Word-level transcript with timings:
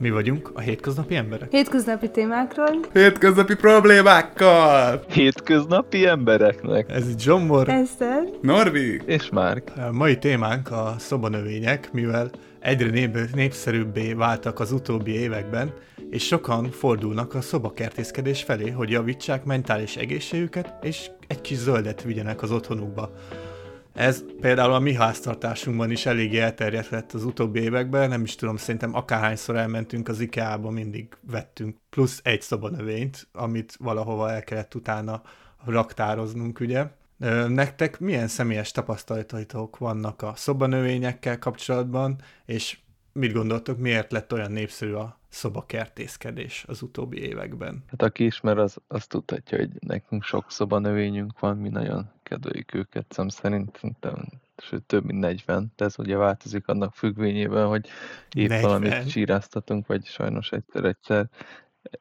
Mi 0.00 0.10
vagyunk 0.10 0.50
a 0.54 0.60
hétköznapi 0.60 1.14
emberek? 1.14 1.50
Hétköznapi 1.50 2.10
témákról. 2.10 2.80
Hétköznapi 2.92 3.54
problémákkal! 3.54 5.04
Hétköznapi 5.08 6.06
embereknek. 6.06 6.90
Ez 6.90 7.08
itt 7.08 7.20
Zsombor. 7.20 7.68
Eszter. 7.68 8.22
Norbi! 8.42 9.00
És 9.06 9.28
Márk. 9.30 9.72
A 9.76 9.92
mai 9.92 10.18
témánk 10.18 10.70
a 10.70 10.94
szobanövények, 10.98 11.92
mivel 11.92 12.30
egyre 12.60 12.90
nép- 12.90 13.34
népszerűbbé 13.34 14.12
váltak 14.12 14.60
az 14.60 14.72
utóbbi 14.72 15.12
években, 15.12 15.72
és 16.10 16.26
sokan 16.26 16.70
fordulnak 16.70 17.34
a 17.34 17.40
szobakertészkedés 17.40 18.42
felé, 18.42 18.70
hogy 18.70 18.90
javítsák 18.90 19.44
mentális 19.44 19.96
egészségüket, 19.96 20.74
és 20.82 21.10
egy 21.26 21.40
kis 21.40 21.56
zöldet 21.56 22.02
vigyenek 22.02 22.42
az 22.42 22.50
otthonukba. 22.50 23.10
Ez 23.98 24.24
például 24.40 24.72
a 24.72 24.78
mi 24.78 24.94
háztartásunkban 24.94 25.90
is 25.90 26.06
eléggé 26.06 26.38
elterjedt 26.38 26.88
lett 26.88 27.12
az 27.12 27.24
utóbbi 27.24 27.60
években, 27.60 28.08
nem 28.08 28.22
is 28.22 28.34
tudom, 28.34 28.56
szerintem 28.56 28.94
akárhányszor 28.94 29.56
elmentünk 29.56 30.08
az 30.08 30.20
IKEA-ba, 30.20 30.70
mindig 30.70 31.16
vettünk 31.20 31.76
plusz 31.90 32.20
egy 32.24 32.42
szobanövényt, 32.42 33.28
amit 33.32 33.76
valahova 33.78 34.30
el 34.30 34.44
kellett 34.44 34.74
utána 34.74 35.22
raktároznunk, 35.64 36.60
ugye. 36.60 36.86
Nektek 37.48 37.98
milyen 38.00 38.28
személyes 38.28 38.70
tapasztalataitok 38.70 39.78
vannak 39.78 40.22
a 40.22 40.32
szobanövényekkel 40.36 41.38
kapcsolatban, 41.38 42.20
és 42.46 42.78
mit 43.18 43.32
gondoltok, 43.32 43.78
miért 43.78 44.12
lett 44.12 44.32
olyan 44.32 44.52
népszerű 44.52 44.92
a 44.92 45.18
szobakertészkedés 45.28 46.64
az 46.66 46.82
utóbbi 46.82 47.18
években? 47.18 47.84
Hát 47.86 48.02
aki 48.02 48.24
ismer, 48.24 48.58
az, 48.58 48.76
az 48.86 49.06
tudhatja, 49.06 49.58
hogy 49.58 49.70
nekünk 49.80 50.22
sok 50.22 50.50
szobanövényünk 50.50 51.38
van, 51.40 51.56
mi 51.56 51.68
nagyon 51.68 52.10
kedveljük 52.22 52.74
őket, 52.74 53.12
szem 53.12 53.28
szerint 53.28 53.76
szerintem, 53.76 54.28
sőt 54.56 54.82
több 54.82 55.04
mint 55.04 55.20
40, 55.20 55.72
de 55.76 55.84
ez 55.84 55.98
ugye 55.98 56.16
változik 56.16 56.68
annak 56.68 56.94
függvényében, 56.94 57.66
hogy 57.66 57.88
épp 58.34 58.48
40? 58.48 58.62
valamit 58.62 59.08
csíráztatunk, 59.10 59.86
vagy 59.86 60.04
sajnos 60.04 60.52
egyszer-egyszer. 60.52 61.28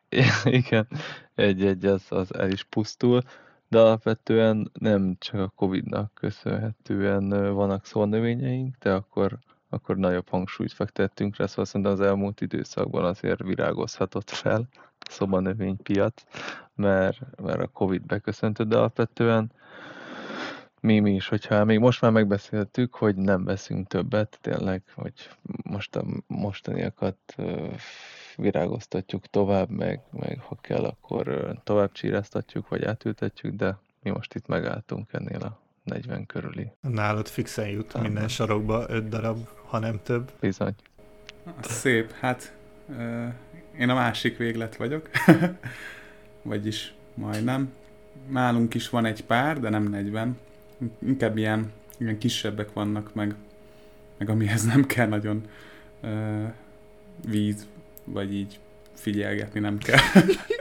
Igen, 0.43 0.87
egy-egy 1.35 1.85
az, 1.85 2.05
az 2.09 2.33
el 2.33 2.51
is 2.51 2.63
pusztul, 2.63 3.21
de 3.67 3.79
alapvetően 3.79 4.71
nem 4.79 5.15
csak 5.19 5.39
a 5.39 5.51
Covid-nak 5.55 6.13
köszönhetően 6.13 7.53
vannak 7.53 7.85
szónövényeink, 7.85 8.75
de 8.79 8.93
akkor, 8.93 9.39
akkor 9.69 9.97
nagyobb 9.97 10.29
hangsúlyt 10.29 10.73
fektettünk 10.73 11.37
rá, 11.37 11.45
szóval 11.45 11.65
szerintem 11.65 11.91
az 11.91 12.01
elmúlt 12.01 12.41
időszakban 12.41 13.05
azért 13.05 13.43
virágozhatott 13.43 14.29
fel 14.29 14.67
a 14.99 15.09
szobanövénypiac, 15.09 16.23
mert, 16.75 17.19
mert 17.41 17.61
a 17.61 17.67
Covid 17.67 18.05
beköszöntött, 18.05 18.67
de 18.67 18.77
alapvetően 18.77 19.51
mi, 20.79 20.99
mi 20.99 21.13
is, 21.13 21.27
hogyha 21.27 21.65
még 21.65 21.79
most 21.79 22.01
már 22.01 22.11
megbeszéltük, 22.11 22.95
hogy 22.95 23.15
nem 23.15 23.43
veszünk 23.43 23.87
többet, 23.87 24.37
tényleg, 24.41 24.83
hogy 24.95 25.29
most 25.63 25.95
a 25.95 26.03
mostaniakat 26.27 27.35
virágoztatjuk 28.35 29.25
tovább, 29.25 29.69
meg, 29.69 30.01
meg 30.11 30.39
ha 30.39 30.55
kell, 30.61 30.83
akkor 30.83 31.53
tovább 31.63 31.91
csíráztatjuk, 31.91 32.67
vagy 32.67 32.83
átültetjük, 32.83 33.55
de 33.55 33.77
mi 34.01 34.09
most 34.09 34.33
itt 34.33 34.47
megálltunk 34.47 35.13
ennél 35.13 35.41
a 35.41 35.66
40 35.87 36.25
körüli. 36.25 36.71
Nálad 36.81 37.27
fixen 37.27 37.67
jut 37.67 37.87
Talán. 37.87 38.07
minden 38.07 38.27
sarokba 38.27 38.85
öt 38.87 39.09
darab, 39.09 39.47
ha 39.65 39.79
nem 39.79 39.99
több. 40.03 40.31
Bizony. 40.39 40.75
Szép, 41.61 42.11
hát 42.11 42.53
én 43.77 43.89
a 43.89 43.93
másik 43.93 44.37
véglet 44.37 44.75
vagyok. 44.75 45.09
Vagyis 46.41 46.93
majdnem. 47.13 47.73
Nálunk 48.29 48.73
is 48.73 48.89
van 48.89 49.05
egy 49.05 49.23
pár, 49.23 49.59
de 49.59 49.69
nem 49.69 49.83
40. 49.83 50.37
Inkább 50.99 51.37
ilyen, 51.37 51.71
ilyen 51.97 52.17
kisebbek 52.17 52.73
vannak, 52.73 53.13
meg, 53.13 53.35
meg 54.17 54.29
amihez 54.29 54.65
nem 54.65 54.85
kell 54.85 55.07
nagyon 55.07 55.45
víz, 57.27 57.67
vagy 58.03 58.33
így 58.33 58.59
figyelgetni 58.93 59.59
nem 59.59 59.77
kell. 59.77 59.99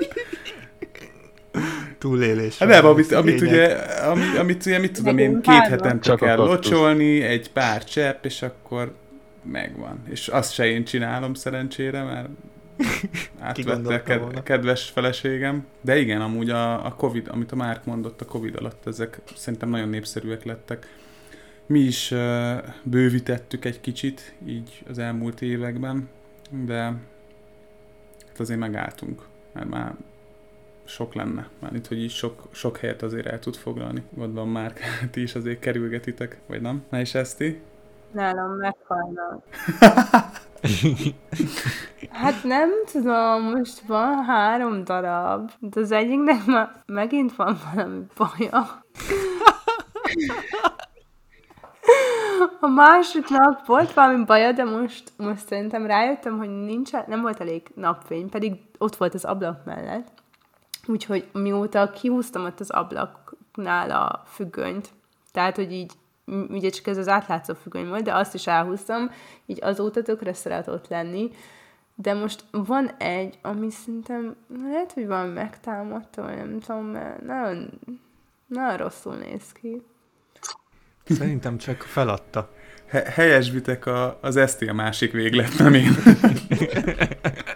Túlélés. 1.98 2.58
Hát 2.58 2.68
nem, 2.68 2.86
amit, 2.86 3.12
amit 3.12 3.40
ugye, 3.40 3.66
ami, 4.10 4.36
amit 4.38 4.66
ugye, 4.66 4.78
mit 4.78 4.92
tudom 4.92 5.18
én, 5.18 5.40
két 5.40 5.66
hetente 5.66 5.98
Csak 5.98 6.18
kell 6.18 6.36
locsolni, 6.36 7.22
egy 7.22 7.50
pár 7.50 7.84
csepp, 7.84 8.24
és 8.24 8.42
akkor 8.42 8.94
megvan. 9.42 10.02
És 10.08 10.28
azt 10.28 10.52
se 10.52 10.66
én 10.66 10.84
csinálom 10.84 11.34
szerencsére, 11.34 12.02
mert 12.02 12.28
átvette 13.40 14.02
ked- 14.02 14.42
kedves 14.42 14.88
feleségem. 14.88 15.66
De 15.80 15.98
igen, 15.98 16.20
amúgy 16.20 16.50
a, 16.50 16.86
a 16.86 16.94
Covid, 16.94 17.28
amit 17.30 17.52
a 17.52 17.56
Márk 17.56 17.84
mondott 17.84 18.20
a 18.20 18.24
Covid 18.24 18.56
alatt, 18.56 18.86
ezek 18.86 19.20
szerintem 19.34 19.68
nagyon 19.68 19.88
népszerűek 19.88 20.44
lettek. 20.44 20.86
Mi 21.66 21.80
is 21.80 22.10
uh, 22.10 22.56
bővítettük 22.82 23.64
egy 23.64 23.80
kicsit 23.80 24.34
így 24.46 24.82
az 24.88 24.98
elmúlt 24.98 25.42
években, 25.42 26.08
de 26.50 26.82
hát 28.26 28.40
azért 28.40 28.58
megálltunk, 28.58 29.22
mert 29.52 29.68
már 29.68 29.94
sok 30.86 31.14
lenne. 31.14 31.48
Mármint, 31.58 31.86
hogy 31.86 31.98
így 31.98 32.10
sok, 32.10 32.42
sok 32.50 32.76
helyet 32.76 33.02
azért 33.02 33.26
el 33.26 33.38
tud 33.38 33.56
foglalni. 33.56 34.02
Gondolom 34.10 34.50
már 34.50 34.72
ti 35.12 35.22
is 35.22 35.34
azért 35.34 35.58
kerülgetitek, 35.58 36.38
vagy 36.46 36.60
nem? 36.60 36.84
Na 36.90 37.00
és 37.00 37.14
Eszti? 37.14 37.60
Nálam 38.12 38.50
meghalnak. 38.50 39.44
Hát 42.10 42.44
nem 42.44 42.70
tudom, 42.92 43.42
most 43.42 43.80
van 43.80 44.24
három 44.24 44.84
darab, 44.84 45.50
de 45.60 45.80
az 45.80 45.92
egyiknek 45.92 46.44
már 46.46 46.70
megint 46.86 47.36
van 47.36 47.58
valami 47.74 48.00
baja. 48.16 48.84
A 52.60 52.66
másiknak 52.66 53.66
volt 53.66 53.92
valami 53.92 54.24
baja, 54.24 54.52
de 54.52 54.64
most, 54.64 55.12
most 55.16 55.46
szerintem 55.46 55.86
rájöttem, 55.86 56.38
hogy 56.38 56.48
nincs, 56.48 56.92
nem 57.06 57.20
volt 57.20 57.40
elég 57.40 57.62
napfény, 57.74 58.28
pedig 58.28 58.54
ott 58.78 58.96
volt 58.96 59.14
az 59.14 59.24
ablak 59.24 59.64
mellett. 59.64 60.08
Úgyhogy 60.86 61.28
mióta 61.32 61.90
kihúztam 61.90 62.44
ott 62.44 62.60
az 62.60 62.70
ablaknál 62.70 63.90
a 63.90 64.22
függönyt, 64.26 64.88
tehát, 65.32 65.56
hogy 65.56 65.72
így, 65.72 65.92
ugye 66.48 66.70
csak 66.70 66.86
ez 66.86 66.96
az 66.96 67.08
átlátszó 67.08 67.54
függöny 67.54 67.88
volt, 67.88 68.02
de 68.02 68.14
azt 68.14 68.34
is 68.34 68.46
elhúztam, 68.46 69.10
így 69.46 69.58
azóta 69.62 70.02
tökre 70.02 70.32
szeret 70.32 70.68
ott 70.68 70.88
lenni. 70.88 71.30
De 71.94 72.14
most 72.14 72.44
van 72.50 72.90
egy, 72.98 73.38
ami 73.42 73.70
szerintem 73.70 74.36
lehet, 74.62 74.92
hogy 74.92 75.06
van 75.06 75.28
megtámadta, 75.28 76.22
vagy 76.22 76.36
nem 76.36 76.60
tudom, 76.60 76.84
mert 76.84 77.22
nagyon, 77.22 77.80
nagyon 78.46 78.76
rosszul 78.76 79.14
néz 79.14 79.52
ki. 79.52 79.82
Szerintem 81.04 81.58
csak 81.58 81.82
feladta. 81.82 82.50
He- 82.86 83.06
helyesbitek 83.06 83.86
a, 83.86 84.18
az 84.20 84.36
Eszti 84.36 84.66
a 84.66 84.72
másik 84.72 85.12
véglet, 85.12 85.58
nem 85.58 85.74
én. 85.74 85.92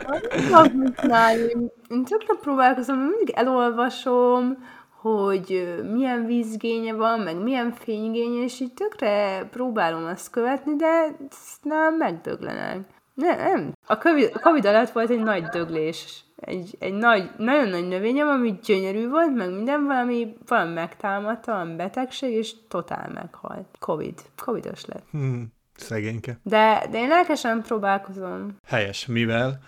Csinálni. 1.00 1.70
Én 1.88 2.04
tökre 2.04 2.34
próbálkozom, 2.40 2.98
mindig 2.98 3.30
elolvasom, 3.30 4.56
hogy 5.00 5.78
milyen 5.92 6.26
vízgénye 6.26 6.92
van, 6.94 7.20
meg 7.20 7.42
milyen 7.42 7.72
fénygénye, 7.72 8.42
és 8.42 8.60
így 8.60 8.74
tökre 8.74 9.44
próbálom 9.50 10.04
azt 10.04 10.30
követni, 10.30 10.76
de 10.76 11.16
nem 11.62 11.96
megdöglenek. 11.96 12.80
Nem, 13.14 13.36
nem. 13.38 13.72
A 13.86 13.98
COVID, 13.98 14.30
a 14.34 14.38
COVID 14.38 14.64
alatt 14.64 14.90
volt 14.90 15.10
egy 15.10 15.22
nagy 15.22 15.44
döglés. 15.44 16.24
Egy, 16.36 16.76
egy 16.78 16.92
nagy, 16.92 17.30
nagyon 17.36 17.68
nagy 17.68 17.88
növényem, 17.88 18.28
ami 18.28 18.58
gyönyörű 18.64 19.08
volt, 19.08 19.34
meg 19.34 19.50
minden 19.50 19.86
valami, 19.86 20.36
valami 20.46 20.72
megtámadta, 20.72 21.52
valami 21.52 21.74
betegség, 21.74 22.32
és 22.32 22.54
totál 22.68 23.10
meghalt. 23.14 23.66
Covid. 23.78 24.14
Covidos 24.44 24.84
lett. 24.84 25.04
Hmm, 25.10 25.52
szegényke. 25.76 26.38
De, 26.42 26.86
de 26.90 26.98
én 26.98 27.08
lelkesen 27.08 27.62
próbálkozom. 27.62 28.56
Helyes, 28.66 29.06
mivel 29.06 29.60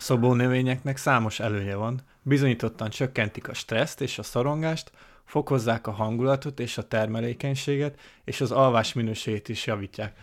a 0.00 0.02
szobónövényeknek 0.02 0.96
számos 0.96 1.40
előnye 1.40 1.74
van, 1.74 2.00
bizonyítottan 2.22 2.90
csökkentik 2.90 3.48
a 3.48 3.54
stresszt 3.54 4.00
és 4.00 4.18
a 4.18 4.22
szorongást, 4.22 4.92
fokozzák 5.24 5.86
a 5.86 5.90
hangulatot 5.90 6.60
és 6.60 6.78
a 6.78 6.88
termelékenységet, 6.88 8.00
és 8.24 8.40
az 8.40 8.50
alvás 8.50 8.92
minőségét 8.92 9.48
is 9.48 9.66
javítják. 9.66 10.16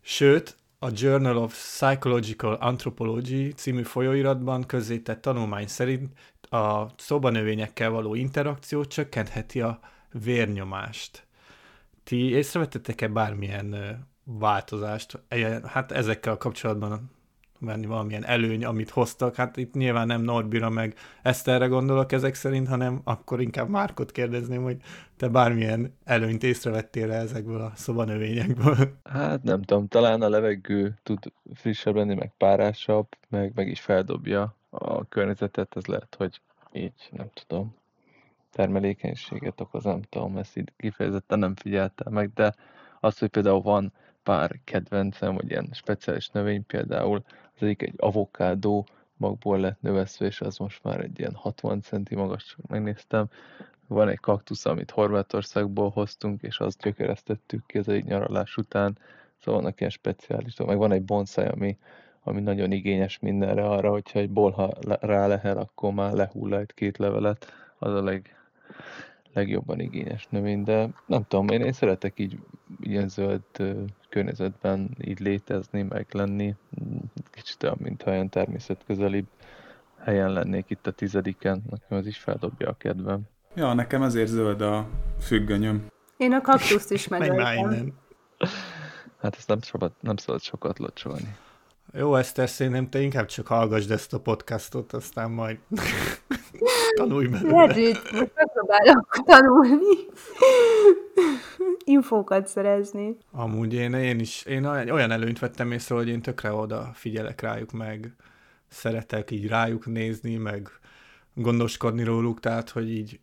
Sőt, 0.00 0.56
a 0.78 0.88
Journal 0.94 1.36
of 1.36 1.52
Psychological 1.52 2.54
Anthropology 2.54 3.52
című 3.56 3.82
folyóiratban 3.82 4.66
közzétett 4.66 5.20
tanulmány 5.20 5.66
szerint 5.66 6.12
a 6.40 6.86
szobanövényekkel 6.96 7.90
való 7.90 8.14
interakció 8.14 8.84
csökkentheti 8.84 9.60
a 9.60 9.80
vérnyomást. 10.10 11.26
Ti 12.04 12.30
észrevettetek-e 12.30 13.08
bármilyen 13.08 13.98
változást? 14.24 15.18
Hát 15.64 15.92
ezekkel 15.92 16.36
kapcsolatban 16.36 17.10
venni 17.64 17.86
valamilyen 17.86 18.24
előny, 18.24 18.64
amit 18.64 18.90
hoztak. 18.90 19.34
Hát 19.34 19.56
itt 19.56 19.74
nyilván 19.74 20.06
nem 20.06 20.22
Norbira 20.22 20.70
meg 20.70 20.94
Eszterre 21.22 21.66
gondolok 21.66 22.12
ezek 22.12 22.34
szerint, 22.34 22.68
hanem 22.68 23.00
akkor 23.04 23.40
inkább 23.40 23.68
Márkot 23.68 24.12
kérdezném, 24.12 24.62
hogy 24.62 24.76
te 25.16 25.28
bármilyen 25.28 25.96
előnyt 26.04 26.42
észrevettél 26.42 27.12
-e 27.12 27.16
ezekből 27.16 27.60
a 27.60 27.72
szobanövényekből. 27.74 28.76
Hát 29.04 29.42
nem 29.42 29.62
tudom, 29.62 29.88
talán 29.88 30.22
a 30.22 30.28
levegő 30.28 30.98
tud 31.02 31.32
frissebb 31.54 31.94
lenni, 31.94 32.14
meg 32.14 32.32
párásabb, 32.36 33.06
meg, 33.28 33.52
meg 33.54 33.68
is 33.68 33.80
feldobja 33.80 34.56
a 34.70 35.08
környezetet, 35.08 35.76
ez 35.76 35.86
lehet, 35.86 36.14
hogy 36.18 36.40
így, 36.72 37.08
nem 37.10 37.30
tudom, 37.46 37.74
termelékenységet 38.50 39.60
okoz, 39.60 39.84
nem 39.84 40.02
tudom, 40.02 40.36
ezt 40.36 40.56
így 40.56 40.72
kifejezetten 40.76 41.38
nem 41.38 41.54
figyeltem 41.54 42.12
meg, 42.12 42.32
de 42.32 42.54
az, 43.00 43.18
hogy 43.18 43.28
például 43.28 43.62
van 43.62 43.92
pár 44.22 44.60
kedvencem, 44.64 45.34
vagy 45.34 45.50
ilyen 45.50 45.68
speciális 45.72 46.28
növény, 46.28 46.66
például 46.66 47.22
az 47.54 47.62
egyik 47.62 47.82
egy 47.82 47.94
avokádó 47.96 48.86
magból 49.16 49.58
lett 49.58 49.80
növeszve, 49.80 50.26
és 50.26 50.40
az 50.40 50.56
most 50.56 50.84
már 50.84 51.00
egy 51.00 51.18
ilyen 51.18 51.34
60 51.34 51.80
centi 51.80 52.14
magas, 52.14 52.56
megnéztem. 52.68 53.28
Van 53.86 54.08
egy 54.08 54.20
kaktusz, 54.20 54.66
amit 54.66 54.90
Horvátországból 54.90 55.90
hoztunk, 55.90 56.42
és 56.42 56.58
azt 56.58 56.82
gyökeresztettük 56.82 57.66
ki 57.66 57.78
az 57.78 57.88
egy 57.88 58.04
nyaralás 58.04 58.56
után, 58.56 58.98
szóval 59.38 59.60
vannak 59.60 59.78
ilyen 59.78 59.92
speciális, 59.92 60.56
meg 60.56 60.76
van 60.76 60.92
egy 60.92 61.02
bonsai, 61.02 61.46
ami, 61.46 61.78
ami 62.22 62.40
nagyon 62.40 62.72
igényes 62.72 63.18
mindenre 63.18 63.68
arra, 63.68 63.90
hogyha 63.90 64.18
egy 64.18 64.30
bolha 64.30 64.70
rá 65.00 65.26
lehel, 65.26 65.58
akkor 65.58 65.92
már 65.92 66.12
lehull 66.12 66.54
egy-két 66.54 66.98
levelet, 66.98 67.52
az 67.78 67.94
a 67.94 68.02
leg, 68.02 68.36
legjobban 69.32 69.80
igényes 69.80 70.26
növény, 70.30 70.62
de 70.62 70.88
nem 71.06 71.24
tudom, 71.28 71.48
én, 71.48 71.60
én 71.60 71.72
szeretek 71.72 72.18
így 72.18 72.38
ilyen 72.80 73.08
zöld 73.08 73.42
környezetben 74.12 74.96
így 75.00 75.20
létezni, 75.20 75.82
meg 75.82 76.06
lenni. 76.10 76.54
Kicsit 77.30 77.62
olyan, 77.62 77.76
mintha 77.80 78.10
olyan 78.10 78.28
természetközelibb 78.28 79.26
helyen 79.98 80.32
lennék 80.32 80.70
itt 80.70 80.86
a 80.86 80.90
tizediken, 80.90 81.62
nekem 81.70 81.98
az 81.98 82.06
is 82.06 82.18
feldobja 82.18 82.68
a 82.68 82.76
kedvem. 82.78 83.20
Ja, 83.54 83.72
nekem 83.72 84.02
ezért 84.02 84.28
zöld 84.28 84.60
a 84.60 84.86
függönyöm. 85.20 85.86
Én 86.16 86.32
a 86.32 86.40
kaktuszt 86.40 86.90
is 86.90 87.08
megöltem. 87.08 87.92
Hát 89.20 89.36
ezt 89.36 89.48
nem, 89.48 89.62
sokat, 89.62 89.92
nem 90.00 90.16
szabad 90.16 90.40
sokat 90.40 90.78
locsolni. 90.78 91.36
Jó, 91.92 92.14
Eszter, 92.14 92.48
szerintem 92.48 92.88
te 92.88 93.00
inkább 93.00 93.26
csak 93.26 93.46
hallgassd 93.46 93.90
ezt 93.90 94.12
a 94.12 94.20
podcastot, 94.20 94.92
aztán 94.92 95.30
majd 95.30 95.58
tanulj 96.94 97.26
belőle. 97.26 97.66
Lehet, 97.66 98.12
most 98.12 98.30
megpróbálok 98.34 99.22
tanulni. 99.24 99.96
Infókat 101.92 102.46
szerezni. 102.46 103.16
Amúgy 103.30 103.74
én, 103.74 103.92
én 103.92 104.18
is, 104.18 104.42
én 104.42 104.64
olyan 104.64 105.10
előnyt 105.10 105.38
vettem 105.38 105.72
észre, 105.72 105.94
hogy 105.94 106.08
én 106.08 106.22
tökre 106.22 106.52
oda 106.52 106.90
figyelek 106.94 107.40
rájuk, 107.40 107.72
meg 107.72 108.14
szeretek 108.68 109.30
így 109.30 109.46
rájuk 109.46 109.86
nézni, 109.86 110.36
meg 110.36 110.68
gondoskodni 111.34 112.04
róluk, 112.04 112.40
tehát, 112.40 112.70
hogy 112.70 112.90
így 112.90 113.20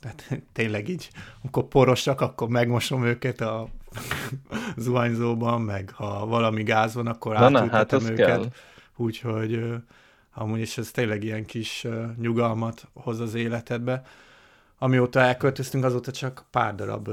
tehát 0.00 0.42
tényleg 0.52 0.88
így, 0.88 1.10
amikor 1.42 1.68
porosak, 1.68 2.20
akkor 2.20 2.48
megmosom 2.48 3.04
őket 3.04 3.40
a 3.40 3.68
zuhanyzóban, 4.76 5.60
meg 5.60 5.90
ha 5.94 6.26
valami 6.26 6.62
gáz 6.62 6.94
van, 6.94 7.06
akkor 7.06 7.34
Na, 7.34 7.44
átültetem 7.44 8.00
hát 8.00 8.10
őket. 8.10 8.26
Kell. 8.26 8.46
Úgyhogy 8.96 9.74
amúgy 10.34 10.60
is 10.60 10.78
ez 10.78 10.90
tényleg 10.90 11.24
ilyen 11.24 11.44
kis 11.44 11.86
nyugalmat 12.20 12.88
hoz 12.92 13.20
az 13.20 13.34
életedbe. 13.34 14.02
Amióta 14.78 15.20
elköltöztünk, 15.20 15.84
azóta 15.84 16.12
csak 16.12 16.44
pár 16.50 16.74
darab 16.74 17.08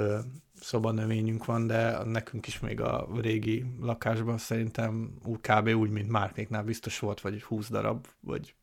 szobanövényünk 0.59 1.45
van, 1.45 1.67
de 1.67 2.03
nekünk 2.03 2.47
is 2.47 2.59
még 2.59 2.81
a 2.81 3.07
régi 3.21 3.65
lakásban 3.81 4.37
szerintem 4.37 5.11
kb. 5.41 5.67
úgy, 5.67 5.89
mint 5.89 6.09
Márkéknál 6.09 6.63
biztos 6.63 6.99
volt, 6.99 7.21
vagy 7.21 7.43
20 7.43 7.69
darab, 7.69 8.05
vagy 8.19 8.53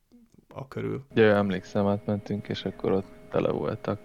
a 0.48 0.68
körül. 0.68 1.04
Ja, 1.14 1.36
emlékszem, 1.36 1.86
átmentünk, 1.86 2.48
és 2.48 2.64
akkor 2.64 2.92
ott 2.92 3.06
tele 3.30 3.50
voltak. 3.50 4.00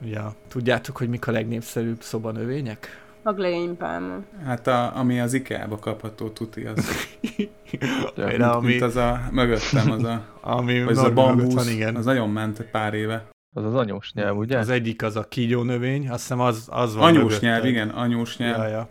Ja. 0.00 0.34
Tudjátok, 0.48 0.96
hogy 0.96 1.08
mik 1.08 1.26
a 1.26 1.30
legnépszerűbb 1.32 2.02
szobanövények? 2.02 3.06
Maglegénypálma. 3.22 4.22
Hát 4.44 4.66
a, 4.66 4.96
ami 4.96 5.20
az 5.20 5.32
IKEA-ba 5.32 5.78
kapható 5.78 6.28
tuti, 6.28 6.64
az... 6.64 6.86
ja, 8.16 8.26
mint, 8.26 8.42
ami... 8.42 8.66
mint, 8.66 8.82
az 8.82 8.96
a 8.96 9.20
mögöttem, 9.30 9.90
az 9.90 10.04
a... 10.04 10.24
ami 10.56 10.80
az 10.80 10.98
a 10.98 11.12
bambusz, 11.12 11.54
van, 11.54 11.68
igen. 11.68 11.96
az 11.96 12.04
nagyon 12.04 12.30
ment 12.30 12.62
pár 12.70 12.94
éve. 12.94 13.28
Az 13.52 13.64
az 13.64 13.74
anyós 13.74 14.12
nyelv, 14.12 14.36
ugye? 14.36 14.58
Az 14.58 14.68
egyik 14.68 15.02
az 15.02 15.16
a 15.16 15.28
kígyó 15.28 15.62
növény, 15.62 16.08
azt 16.08 16.20
hiszem 16.20 16.40
az, 16.40 16.68
az 16.70 16.94
van 16.94 17.04
Anyós 17.04 17.22
mögöttem. 17.22 17.50
nyelv, 17.50 17.64
igen, 17.64 17.88
anyós 17.88 18.36
nyelv. 18.36 18.56
Ja, 18.58 18.66
ja. 18.66 18.90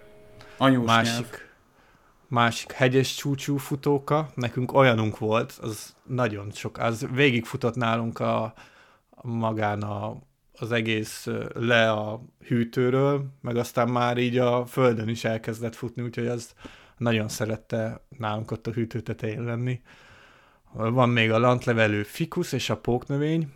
Anyós 0.58 0.86
másik, 0.86 1.14
nyelv. 1.14 1.46
Másik 2.28 2.72
hegyes 2.72 3.16
csúcsú 3.16 3.58
futóka, 3.58 4.30
nekünk 4.36 4.74
olyanunk 4.74 5.18
volt, 5.18 5.58
az 5.62 5.96
nagyon 6.04 6.52
sok, 6.52 6.78
az 6.78 7.08
végigfutott 7.14 7.76
nálunk 7.76 8.20
a, 8.20 8.44
a 9.10 9.28
magán 9.28 9.82
a 9.82 10.18
az 10.60 10.72
egész 10.72 11.28
le 11.54 11.92
a 11.92 12.22
hűtőről, 12.48 13.26
meg 13.42 13.58
aztán 13.58 13.90
már 13.90 14.18
így 14.18 14.38
a 14.38 14.66
földön 14.66 15.08
is 15.08 15.24
elkezdett 15.24 15.76
futni, 15.76 16.02
úgyhogy 16.02 16.28
az 16.28 16.54
nagyon 16.98 17.28
szerette 17.28 18.02
nálunk 18.18 18.52
ott 18.52 18.68
a 18.68 18.72
hűtő 18.72 19.00
tetején 19.00 19.44
lenni. 19.44 19.82
Van 20.74 21.10
még 21.10 21.32
a 21.32 21.40
lantlevelő 21.40 22.04
fikusz 22.04 22.52
és 22.52 22.70
a 22.70 22.78
póknövény, 22.78 23.48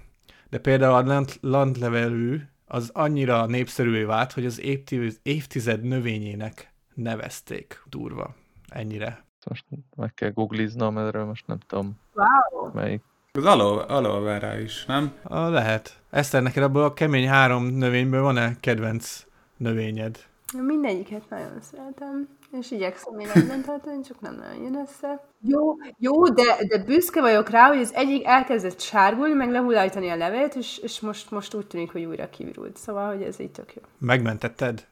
de 0.51 0.59
például 0.59 0.93
a 0.93 1.01
lant, 1.01 1.37
lantlevelő 1.41 2.49
az 2.65 2.89
annyira 2.93 3.45
népszerűvé 3.45 4.03
vált, 4.03 4.31
hogy 4.31 4.45
az 4.45 4.61
évtized, 4.61 5.19
évtized 5.23 5.83
növényének 5.83 6.73
nevezték 6.93 7.83
durva. 7.89 8.35
Ennyire. 8.67 9.25
Most 9.45 9.65
meg 9.95 10.13
kell 10.13 10.29
googliznom, 10.29 10.97
erről 10.97 11.25
most 11.25 11.47
nem 11.47 11.57
tudom 11.67 11.99
wow. 12.13 12.73
melyik. 12.73 13.01
Az 13.31 13.45
aloe 13.45 14.19
vera 14.19 14.59
is, 14.59 14.85
nem? 14.85 15.13
A, 15.23 15.39
lehet. 15.39 16.01
Eszter, 16.09 16.41
neked 16.41 16.63
abból 16.63 16.83
a 16.83 16.93
kemény 16.93 17.27
három 17.27 17.65
növényből 17.65 18.21
van-e 18.21 18.55
kedvenc 18.59 19.25
növényed? 19.57 20.25
Mindegyiket 20.57 21.29
nagyon 21.29 21.61
szeretem, 21.61 22.27
és 22.51 22.71
igyekszem 22.71 23.19
életben 23.19 23.61
tartani, 23.61 24.01
csak 24.01 24.21
nem 24.21 24.35
nagyon 24.35 24.63
jön 24.63 24.75
össze. 24.75 25.23
Jó, 25.41 25.75
jó 25.97 26.27
de, 26.27 26.57
de 26.67 26.83
büszke 26.83 27.21
vagyok 27.21 27.49
rá, 27.49 27.67
hogy 27.67 27.79
az 27.79 27.93
egyik 27.93 28.25
elkezdett 28.25 28.79
sárgulni, 28.79 29.33
meg 29.33 29.51
lehullajtani 29.51 30.09
a 30.09 30.15
levelet, 30.15 30.55
és, 30.55 30.77
és 30.77 30.99
most, 30.99 31.31
most 31.31 31.53
úgy 31.53 31.67
tűnik, 31.67 31.91
hogy 31.91 32.03
újra 32.05 32.29
kivirult. 32.29 32.77
Szóval, 32.77 33.13
hogy 33.15 33.23
ez 33.23 33.39
így 33.39 33.51
tök 33.51 33.73
jó. 33.73 33.81
Megmentetted? 33.97 34.87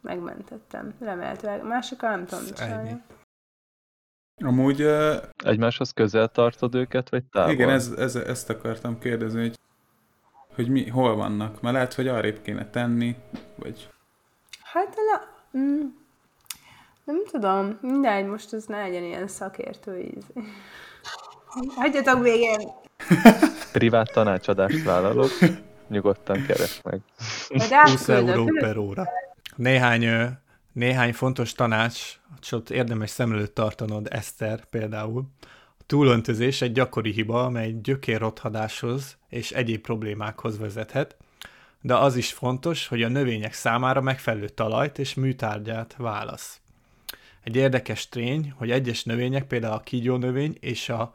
Megmentettem, 0.00 0.94
remélhetőleg. 1.00 1.64
Másikkal 1.64 2.10
nem 2.10 2.26
tudom 2.26 2.44
csinálni. 2.44 3.02
Amúgy... 4.44 4.82
Uh, 4.82 5.14
Egymáshoz 5.44 5.90
közel 5.90 6.28
tartod 6.28 6.74
őket, 6.74 7.10
vagy 7.10 7.24
távol? 7.24 7.52
Igen, 7.52 7.68
ez, 7.68 7.92
ez, 7.98 8.16
ezt 8.16 8.50
akartam 8.50 8.98
kérdezni, 8.98 9.40
hogy, 9.40 9.58
hogy 10.54 10.68
mi, 10.68 10.88
hol 10.88 11.16
vannak. 11.16 11.60
Mert 11.60 11.74
lehet, 11.74 11.94
hogy 11.94 12.08
arrébb 12.08 12.40
kéne 12.42 12.70
tenni, 12.70 13.16
vagy... 13.56 13.90
Hát, 14.72 14.94
na, 14.94 15.20
mm, 15.58 15.80
nem 17.04 17.16
tudom, 17.30 17.78
mindegy, 17.80 18.26
most 18.26 18.52
ez 18.52 18.64
ne 18.64 18.80
legyen 18.80 19.02
ilyen 19.02 19.28
szakértő 19.28 19.98
íz. 19.98 20.24
Hagyjatok 21.74 22.22
végén! 22.22 22.68
Privát 23.72 24.12
tanácsadást 24.12 24.82
vállalok, 24.82 25.30
nyugodtan 25.88 26.46
keres 26.46 26.80
meg. 26.82 27.00
20 27.82 28.08
euró 28.08 28.44
per 28.60 28.76
óra. 28.76 29.08
Néhány 29.56 30.08
néhány 30.72 31.12
fontos 31.12 31.52
tanács, 31.52 32.18
csak 32.40 32.70
érdemes 32.70 33.10
szem 33.10 33.32
előtt 33.32 33.54
tartanod, 33.54 34.06
Eszter 34.10 34.64
például. 34.64 35.24
A 35.78 35.82
túlöntözés 35.86 36.62
egy 36.62 36.72
gyakori 36.72 37.12
hiba, 37.12 37.44
amely 37.44 37.72
gyökérrothadáshoz 37.82 39.16
és 39.28 39.50
egyéb 39.50 39.80
problémákhoz 39.80 40.58
vezethet, 40.58 41.16
de 41.80 41.96
az 41.96 42.16
is 42.16 42.32
fontos, 42.32 42.86
hogy 42.86 43.02
a 43.02 43.08
növények 43.08 43.52
számára 43.52 44.00
megfelelő 44.00 44.48
talajt 44.48 44.98
és 44.98 45.14
műtárgyát 45.14 45.94
válasz. 45.98 46.60
Egy 47.42 47.56
érdekes 47.56 48.08
tény, 48.08 48.52
hogy 48.56 48.70
egyes 48.70 49.04
növények, 49.04 49.46
például 49.46 49.74
a 49.74 49.80
kígyó 49.80 50.16
növény 50.16 50.56
és 50.60 50.88
a 50.88 51.12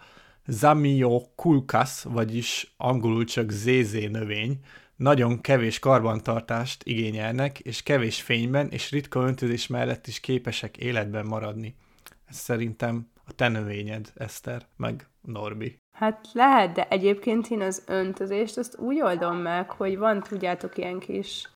Zamioculcas, 0.48 2.03
vagyis 2.03 2.74
angolul 2.77 3.24
csak 3.24 3.51
ZZ 3.51 3.91
növény, 3.91 4.60
nagyon 4.95 5.41
kevés 5.41 5.79
karbantartást 5.79 6.84
igényelnek, 6.84 7.60
és 7.60 7.84
kevés 7.84 8.22
fényben 8.22 8.69
és 8.69 8.91
ritka 8.91 9.19
öntözés 9.19 9.67
mellett 9.67 10.07
is 10.07 10.19
képesek 10.19 10.77
életben 10.77 11.25
maradni. 11.25 11.75
Ez 12.25 12.36
szerintem 12.36 13.12
a 13.25 13.34
te 13.34 13.48
növényed, 13.48 14.12
Eszter, 14.15 14.67
meg 14.77 15.07
Norbi. 15.22 15.85
Hát 15.95 16.27
lehet, 16.33 16.71
de 16.71 16.87
egyébként 16.87 17.47
én 17.47 17.61
az 17.61 17.83
öntözést 17.87 18.57
azt 18.57 18.77
úgy 18.77 19.01
oldom 19.01 19.37
meg, 19.37 19.71
hogy 19.71 19.97
van, 19.97 20.21
tudjátok, 20.21 20.77
ilyen 20.77 20.99
kis 20.99 21.49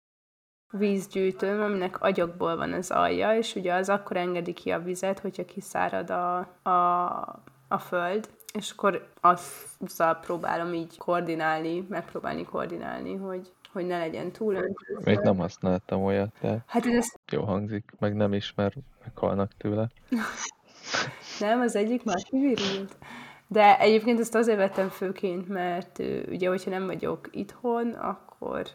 vízgyűjtőm, 0.70 1.60
aminek 1.60 2.02
agyagból 2.02 2.56
van 2.56 2.72
az 2.72 2.90
alja, 2.90 3.36
és 3.36 3.54
ugye 3.54 3.74
az 3.74 3.88
akkor 3.88 4.16
engedi 4.16 4.52
ki 4.52 4.70
a 4.70 4.78
vizet, 4.78 5.18
hogyha 5.18 5.44
kiszárad 5.44 6.10
a, 6.10 6.38
a, 6.62 6.72
a 7.68 7.78
föld, 7.78 8.28
és 8.52 8.70
akkor 8.70 9.08
azzal 9.20 10.14
próbálom 10.14 10.74
így 10.74 10.98
koordinálni, 10.98 11.86
megpróbálni 11.88 12.44
koordinálni, 12.44 13.14
hogy, 13.14 13.52
hogy 13.72 13.86
ne 13.86 13.98
legyen 13.98 14.32
túl 14.32 14.54
öntözve. 14.54 15.10
Még 15.10 15.18
nem 15.18 15.36
használtam 15.36 16.04
olyat, 16.04 16.34
de 16.40 16.64
hát 16.66 16.86
ez 16.86 17.06
jó 17.32 17.44
hangzik, 17.44 17.92
meg 17.98 18.14
nem 18.14 18.32
is, 18.32 18.52
mert 18.54 18.74
meghalnak 19.04 19.52
tőle. 19.56 19.88
nem, 21.40 21.60
az 21.60 21.76
egyik 21.76 22.04
már 22.04 22.22
kivirult. 22.22 22.96
De 23.50 23.78
egyébként 23.78 24.20
ezt 24.20 24.34
azért 24.34 24.58
vettem 24.58 24.88
főként, 24.88 25.48
mert 25.48 25.98
ugye, 26.28 26.48
hogyha 26.48 26.70
nem 26.70 26.86
vagyok 26.86 27.28
itthon, 27.32 27.90
akkor 27.90 28.66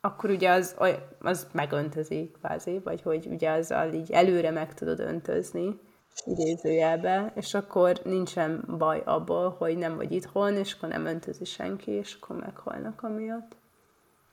akkor 0.00 0.30
ugye 0.30 0.50
az, 0.50 0.76
az 1.18 1.46
megöntözik 1.52 2.32
kvázi, 2.32 2.80
vagy 2.84 3.02
hogy 3.02 3.26
ugye 3.30 3.50
azzal 3.50 3.92
így 3.92 4.10
előre 4.10 4.50
meg 4.50 4.74
tudod 4.74 5.00
öntözni 5.00 5.78
idézőjelbe, 6.24 7.32
és 7.34 7.54
akkor 7.54 8.00
nincsen 8.04 8.64
baj 8.78 9.02
abból, 9.04 9.54
hogy 9.58 9.76
nem 9.76 9.96
vagy 9.96 10.12
itthon, 10.12 10.54
és 10.54 10.72
akkor 10.72 10.88
nem 10.88 11.06
öntözi 11.06 11.44
senki, 11.44 11.90
és 11.90 12.16
akkor 12.20 12.36
meghalnak 12.36 13.02
amiatt. 13.02 13.56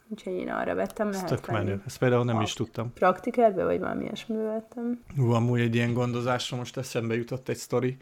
Úgyhogy 0.08 0.34
én 0.34 0.50
arra 0.50 0.75
vettem, 0.75 1.08
Ez 1.08 1.13
lehet 1.13 1.29
tök 1.29 1.48
menő. 1.48 1.82
Ezt 1.86 1.98
például 1.98 2.24
nem 2.24 2.41
is 2.41 2.53
tudtam. 2.53 2.93
Praktikerbe, 2.93 3.63
vagy 3.63 3.79
valami 3.79 4.03
ilyesmibe 4.03 4.41
vettem. 4.41 5.03
Hú, 5.15 5.32
amúgy 5.32 5.60
egy 5.60 5.75
ilyen 5.75 5.93
gondozásra 5.93 6.58
most 6.58 6.77
eszembe 6.77 7.15
jutott 7.15 7.50
egy 7.50 7.58
sztori, 7.58 7.98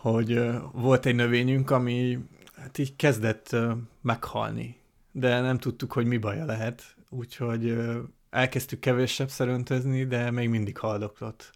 hogy 0.00 0.40
volt 0.72 1.06
egy 1.06 1.14
növényünk, 1.14 1.70
ami 1.70 2.18
hát 2.56 2.78
így 2.78 2.96
kezdett 2.96 3.56
meghalni, 4.00 4.76
de 5.12 5.40
nem 5.40 5.58
tudtuk, 5.58 5.92
hogy 5.92 6.06
mi 6.06 6.16
baja 6.16 6.44
lehet, 6.44 6.82
úgyhogy 7.10 7.78
elkezdtük 8.30 8.80
kevéssebb 8.80 9.28
szeröntözni, 9.28 10.04
de 10.04 10.30
még 10.30 10.48
mindig 10.48 10.78
haldoklott. 10.78 11.50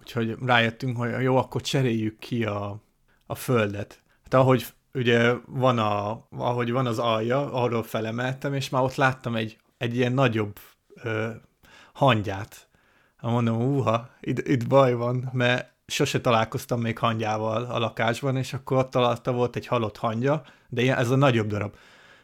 Úgyhogy 0.00 0.36
rájöttünk, 0.44 0.96
hogy 0.96 1.22
jó, 1.22 1.36
akkor 1.36 1.60
cseréljük 1.60 2.18
ki 2.18 2.44
a, 2.44 2.82
a 3.26 3.34
földet. 3.34 4.02
Hát 4.22 4.34
ahogy 4.34 4.66
ugye 4.94 5.34
van, 5.46 5.78
a, 5.78 6.26
ahogy 6.30 6.70
van 6.70 6.86
az 6.86 6.98
alja, 6.98 7.52
arról 7.52 7.82
felemeltem, 7.82 8.54
és 8.54 8.68
már 8.68 8.82
ott 8.82 8.94
láttam 8.94 9.36
egy, 9.36 9.58
egy 9.78 9.96
ilyen 9.96 10.12
nagyobb 10.12 10.58
ö, 10.94 11.30
hangyát. 11.92 12.68
Hát 13.16 13.30
mondom, 13.30 13.62
úha, 13.62 14.10
itt, 14.20 14.48
itt 14.48 14.66
baj 14.66 14.94
van, 14.94 15.30
mert 15.32 15.72
sose 15.92 16.20
találkoztam 16.20 16.80
még 16.80 16.98
hangyával 16.98 17.64
a 17.64 17.78
lakásban, 17.78 18.36
és 18.36 18.52
akkor 18.52 18.76
ott 18.76 18.94
alatta 18.94 19.32
volt 19.32 19.56
egy 19.56 19.66
halott 19.66 19.96
hangya, 19.96 20.42
de 20.68 20.82
ilyen, 20.82 20.98
ez 20.98 21.10
a 21.10 21.16
nagyobb 21.16 21.46
darab. 21.46 21.74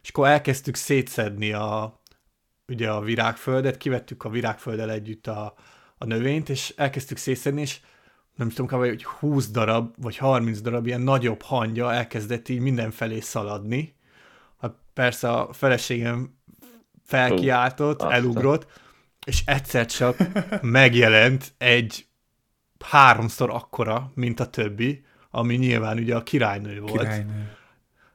És 0.02 0.08
akkor 0.08 0.28
elkezdtük 0.28 0.74
szétszedni 0.74 1.52
a, 1.52 2.00
ugye 2.68 2.90
a 2.90 3.00
virágföldet, 3.00 3.76
kivettük 3.76 4.24
a 4.24 4.28
virágfölddel 4.28 4.90
együtt 4.90 5.26
a, 5.26 5.54
a 5.98 6.04
növényt, 6.04 6.48
és 6.48 6.74
elkezdtük 6.76 7.16
szétszedni, 7.16 7.60
és 7.60 7.80
nem 8.36 8.48
tudom, 8.48 8.66
kb. 8.66 8.86
hogy 8.86 9.04
20 9.04 9.48
darab, 9.50 9.94
vagy 9.96 10.16
30 10.16 10.60
darab 10.60 10.86
ilyen 10.86 11.00
nagyobb 11.00 11.42
hangya 11.42 11.92
elkezdett 11.92 12.48
így 12.48 12.60
mindenfelé 12.60 13.20
szaladni. 13.20 13.96
Hát 14.60 14.74
persze 14.92 15.30
a 15.30 15.52
feleségem 15.52 16.36
felkiáltott, 17.04 18.02
elugrott, 18.02 18.80
és 19.26 19.42
egyszer 19.44 19.86
csak 19.86 20.16
megjelent 20.62 21.54
egy 21.58 22.07
háromszor 22.84 23.50
akkora, 23.50 24.12
mint 24.14 24.40
a 24.40 24.50
többi, 24.50 25.04
ami 25.30 25.54
nyilván 25.54 25.98
ugye 25.98 26.16
a 26.16 26.22
királynő 26.22 26.80
volt. 26.80 26.92
Királynő. 26.92 27.56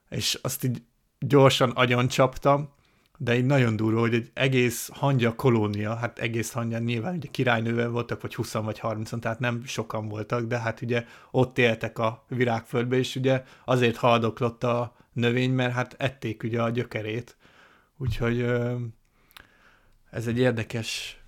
És 0.09 0.39
azt 0.41 0.63
így 0.63 0.81
gyorsan 1.19 1.69
agyon 1.69 2.07
csaptam, 2.07 2.69
de 3.17 3.35
így 3.35 3.45
nagyon 3.45 3.75
durva, 3.75 3.99
hogy 3.99 4.13
egy 4.13 4.31
egész 4.33 4.89
hangya 4.93 5.35
kolónia, 5.35 5.95
hát 5.95 6.19
egész 6.19 6.51
hangya 6.51 6.79
nyilván 6.79 7.15
ugye 7.15 7.27
királynővel 7.31 7.89
voltak, 7.89 8.21
vagy 8.21 8.35
20 8.35 8.53
vagy 8.53 8.79
30 8.79 9.19
tehát 9.19 9.39
nem 9.39 9.65
sokan 9.65 10.07
voltak, 10.07 10.43
de 10.45 10.59
hát 10.59 10.81
ugye 10.81 11.05
ott 11.31 11.57
éltek 11.57 11.99
a 11.99 12.25
virágföldbe, 12.27 12.97
és 12.97 13.15
ugye 13.15 13.43
azért 13.65 13.95
haldoklott 13.95 14.63
a 14.63 14.95
növény, 15.13 15.51
mert 15.51 15.73
hát 15.73 15.95
ették 15.97 16.43
ugye 16.43 16.61
a 16.61 16.69
gyökerét. 16.69 17.37
Úgyhogy 17.97 18.41
ez 20.11 20.27
egy 20.27 20.39
érdekes 20.39 21.22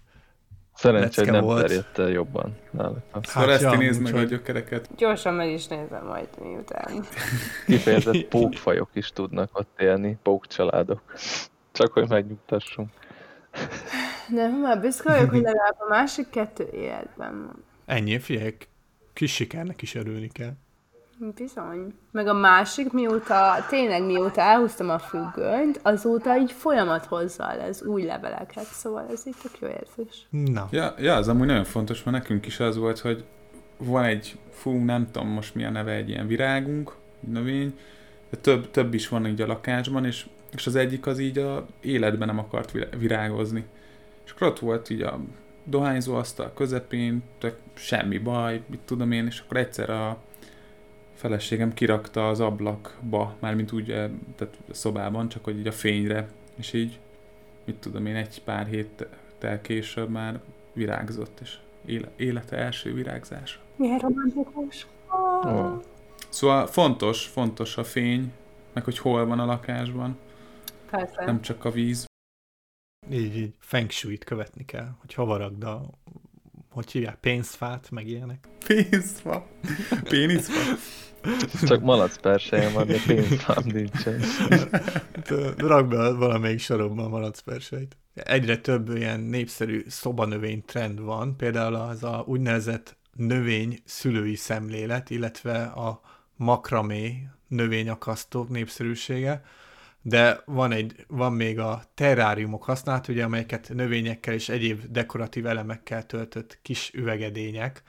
Szerencsé, 0.76 1.24
nem 1.24 1.44
volt. 1.44 1.62
terjedt 1.62 1.98
el 1.98 2.10
jobban 2.10 2.58
nálatok. 2.72 3.26
Szóval 3.26 3.52
ezt 3.52 3.62
ja, 3.62 3.72
ja, 3.72 3.78
nézd 3.78 4.02
meg 4.02 4.16
a 4.16 4.24
gyökereket. 4.24 4.90
Gyorsan 4.98 5.34
meg 5.34 5.50
is 5.50 5.68
nézem 5.68 6.06
majd 6.06 6.28
miután. 6.42 7.06
Kifejezett 7.66 8.26
pókfajok 8.26 8.90
is 8.94 9.12
tudnak 9.12 9.50
ott 9.58 9.80
élni, 9.82 10.18
pókcsaládok. 10.24 11.02
Csak 11.72 11.92
hogy 11.92 12.10
megnyugtassunk. 12.10 12.90
De 14.30 14.48
már 14.48 14.80
büszke 14.80 15.12
vagyok, 15.12 15.30
hogy 15.30 15.42
legalább 15.52 15.76
a 15.80 15.88
másik 15.90 16.30
kettő 16.30 16.70
életben 16.74 17.46
van. 17.46 17.64
Ennyi, 17.86 18.20
figyelj, 18.20 18.58
kis 19.14 19.34
sikernek 19.34 19.82
is 19.82 19.96
örülni 19.96 20.28
kell. 20.28 20.54
Bizony. 21.18 21.94
Meg 22.12 22.28
a 22.28 22.34
másik, 22.34 22.92
mióta, 22.92 23.66
tényleg 23.70 24.06
mióta 24.06 24.42
elhúztam 24.42 24.90
a 24.90 25.00
függönyt, 25.00 25.80
azóta 25.84 26.38
így 26.38 26.52
folyamat 26.52 27.06
hozza 27.06 27.52
ez 27.52 27.84
új 27.84 28.04
leveleket, 28.04 28.64
szóval 28.64 29.06
ez 29.12 29.28
így 29.28 29.36
tök 29.42 29.60
jó 29.60 29.68
érzés. 29.68 30.28
Na, 30.30 30.68
Ja, 30.72 30.94
ja, 30.98 31.16
az 31.16 31.28
amúgy 31.28 31.48
nagyon 31.48 31.64
fontos, 31.64 32.04
mert 32.04 32.18
nekünk 32.18 32.46
is 32.46 32.60
az 32.60 32.78
volt, 32.78 33.00
hogy 33.00 33.26
van 33.78 34.04
egy, 34.04 34.38
fú, 34.50 34.72
nem 34.72 35.12
tudom 35.12 35.28
most 35.28 35.56
mi 35.56 35.66
a 35.66 35.70
neve, 35.70 35.92
egy 35.92 36.10
ilyen 36.10 36.28
virágunk, 36.28 36.96
egy 37.24 37.30
növény, 37.30 37.80
de 38.30 38.38
több, 38.38 38.72
több 38.72 38.94
is 38.94 39.08
van 39.08 39.28
így 39.28 39.42
a 39.42 39.48
lakásban, 39.48 40.06
és, 40.06 40.26
és 40.56 40.68
az 40.68 40.76
egyik 40.76 41.06
az 41.06 41.20
így 41.20 41.38
a 41.38 41.66
életben 41.82 42.28
nem 42.28 42.40
akart 42.40 42.72
virá- 42.72 42.96
virágozni. 42.98 43.66
És 44.26 44.32
akkor 44.32 44.48
ott 44.48 44.60
volt 44.60 44.90
így 44.90 45.02
a 45.02 45.20
dohányzó 45.64 46.16
asztal 46.16 46.52
közepén, 46.56 47.24
tök 47.40 47.58
semmi 47.74 48.18
baj, 48.18 48.62
mit 48.68 48.80
tudom 48.80 49.12
én, 49.12 49.26
és 49.26 49.40
akkor 49.40 49.58
egyszer 49.58 49.90
a 49.90 50.18
feleségem 51.16 51.74
kirakta 51.74 52.30
az 52.30 52.40
ablakba, 52.40 53.36
mármint 53.40 53.72
úgy, 53.72 53.92
eh, 53.92 54.10
tehát 54.36 54.58
a 54.70 54.74
szobában, 54.74 55.30
csak 55.30 55.44
hogy 55.44 55.58
így 55.60 55.68
a 55.68 55.72
fényre, 55.72 56.28
és 56.56 56.74
így, 56.74 57.00
mit 57.66 57.76
tudom 57.76 58.06
én, 58.06 58.16
egy 58.16 58.42
pár 58.44 58.66
héttel 58.68 59.62
később 59.62 60.10
már 60.10 60.40
virágzott, 60.74 61.40
és 61.42 61.58
éle- 61.86 62.12
élete 62.16 62.58
első 62.58 62.94
virágzása. 62.94 63.60
Milyen 63.76 64.00
romantikus. 64.00 64.88
Ó. 65.48 65.82
Szóval 66.30 66.68
fontos, 66.68 67.26
fontos 67.26 67.78
a 67.78 67.84
fény, 67.84 68.32
meg 68.74 68.84
hogy 68.84 68.98
hol 68.98 69.26
van 69.26 69.40
a 69.40 69.46
lakásban, 69.46 70.18
Persze. 70.90 71.26
nem 71.26 71.42
csak 71.42 71.66
a 71.66 71.72
víz. 71.72 72.06
így, 73.12 73.36
így 73.38 73.54
feng 73.60 73.90
shui-t 73.90 74.24
követni 74.24 74.66
kell, 74.66 74.90
hogy 75.02 75.14
hova 75.14 75.38
rakd 75.38 75.64
a, 75.64 75.86
hogy 76.70 76.92
hívják, 76.92 77.16
pénzfát, 77.16 77.90
meg 77.92 78.08
ilyenek. 78.08 78.48
Pénzfa. 78.68 79.48
Péniszfa. 80.04 80.76
Csak 81.68 81.82
malac 81.82 82.18
persejem 82.18 82.74
van, 82.74 82.88
de 82.88 82.98
pénzfám 83.08 83.64
nincsen. 83.66 84.22
Rakd 85.58 85.90
be 85.90 86.12
valamelyik 86.12 86.60
sorokba 86.60 87.04
a 87.04 87.10
malacperseit. 87.10 87.98
Egyre 88.14 88.58
több 88.58 88.96
ilyen 88.96 89.20
népszerű 89.20 89.84
szobanövény 89.88 90.64
trend 90.66 91.00
van, 91.00 91.38
például 91.38 91.76
az 91.76 92.04
a 92.04 92.24
úgynevezett 92.28 92.98
növény 93.14 93.80
szülői 93.86 94.36
szemlélet, 94.36 95.10
illetve 95.10 95.64
a 95.64 96.02
makramé 96.36 97.28
növényakasztók 97.48 98.50
népszerűsége, 98.50 99.44
de 100.02 100.42
van, 100.46 100.72
egy, 100.72 101.06
van 101.08 101.34
még 101.34 101.60
a 101.60 101.82
terráriumok 101.94 102.64
használat, 102.64 103.08
ugye, 103.08 103.24
amelyeket 103.24 103.72
növényekkel 103.74 104.34
és 104.34 104.50
egyéb 104.50 104.82
dekoratív 104.90 105.46
elemekkel 105.46 106.06
töltött 106.06 106.60
kis 106.62 106.92
üvegedények. 106.94 107.84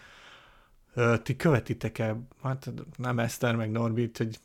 Ti 1.22 1.36
követitek-e, 1.36 2.16
hát 2.42 2.72
nem 2.96 3.18
Eszter 3.18 3.56
meg 3.56 3.70
Norbit, 3.70 4.16
hogy 4.16 4.36